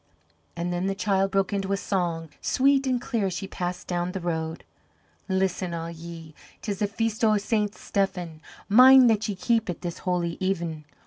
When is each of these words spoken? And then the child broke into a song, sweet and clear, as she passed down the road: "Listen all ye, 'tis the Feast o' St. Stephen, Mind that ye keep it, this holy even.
And 0.55 0.73
then 0.73 0.87
the 0.87 0.95
child 0.95 1.29
broke 1.29 1.53
into 1.53 1.73
a 1.73 1.77
song, 1.77 2.29
sweet 2.41 2.87
and 2.87 2.99
clear, 2.99 3.27
as 3.27 3.33
she 3.33 3.47
passed 3.47 3.85
down 3.85 4.13
the 4.13 4.19
road: 4.19 4.63
"Listen 5.29 5.75
all 5.75 5.91
ye, 5.91 6.33
'tis 6.63 6.79
the 6.79 6.87
Feast 6.87 7.23
o' 7.23 7.37
St. 7.37 7.75
Stephen, 7.75 8.41
Mind 8.67 9.11
that 9.11 9.29
ye 9.29 9.35
keep 9.35 9.69
it, 9.69 9.81
this 9.81 9.99
holy 9.99 10.37
even. 10.39 10.85